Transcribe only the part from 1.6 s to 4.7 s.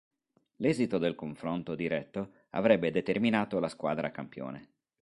diretto avrebbe determinato la squadra campione.